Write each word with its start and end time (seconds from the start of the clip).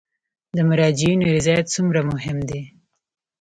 د 0.55 0.57
مراجعینو 0.69 1.25
رضایت 1.35 1.67
څومره 1.75 1.99
مهم 2.11 2.37
دی؟ 2.49 2.61